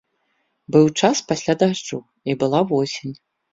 Быў 0.75 0.85
час 1.01 1.21
пасля 1.33 1.53
дажджу, 1.61 2.01
і 2.33 2.39
была 2.43 2.65
восень. 2.75 3.17